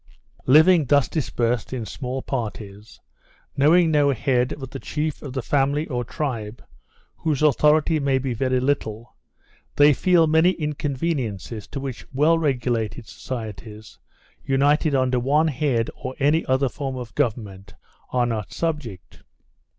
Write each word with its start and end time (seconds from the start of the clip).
Living 0.47 0.83
thus 0.85 1.07
dispersed 1.07 1.71
in 1.71 1.85
small 1.85 2.23
parties, 2.23 2.99
knowing 3.55 3.91
no 3.91 4.09
head 4.09 4.51
but 4.57 4.71
the 4.71 4.79
chief 4.79 5.21
of 5.21 5.31
the 5.33 5.43
family 5.43 5.85
or 5.89 6.03
tribe, 6.03 6.65
whose 7.17 7.43
authority 7.43 7.99
may 7.99 8.17
be 8.17 8.33
very 8.33 8.59
little, 8.59 9.15
they 9.75 9.93
feel 9.93 10.25
many 10.25 10.53
inconveniences, 10.53 11.67
to 11.67 11.79
which 11.79 12.11
well 12.15 12.39
regulated 12.39 13.05
societies, 13.05 13.99
united 14.43 14.95
under 14.95 15.19
one 15.19 15.49
head 15.49 15.91
or 15.95 16.15
any 16.17 16.43
other 16.47 16.67
form 16.67 16.95
of 16.97 17.13
government, 17.13 17.75
are 18.09 18.25
not 18.25 18.51
subject. 18.51 19.21